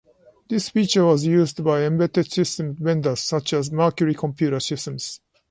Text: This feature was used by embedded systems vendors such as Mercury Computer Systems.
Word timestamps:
This 0.49 0.69
feature 0.69 1.05
was 1.05 1.27
used 1.27 1.63
by 1.63 1.83
embedded 1.83 2.31
systems 2.31 2.79
vendors 2.79 3.19
such 3.19 3.53
as 3.53 3.69
Mercury 3.71 4.15
Computer 4.15 4.59
Systems. 4.59 5.21